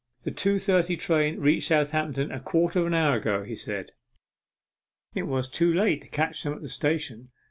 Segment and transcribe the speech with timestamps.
[0.23, 3.91] 'The two thirty train reached Southampton a quarter of an hour ago,' he said.
[5.13, 7.29] It was too late to catch them at the station.